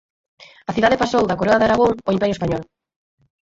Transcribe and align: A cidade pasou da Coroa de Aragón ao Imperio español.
A 0.69 0.71
cidade 0.75 1.01
pasou 1.01 1.23
da 1.25 1.37
Coroa 1.39 1.59
de 1.59 1.65
Aragón 1.67 1.91
ao 1.99 2.15
Imperio 2.15 2.35
español. 2.35 2.63